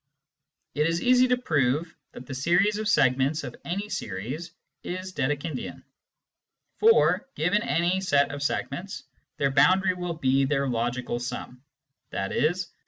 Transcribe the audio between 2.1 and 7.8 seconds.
that the series of segments of any series is Dedekindian. For, given